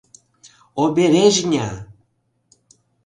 —Обережня! 0.83 1.67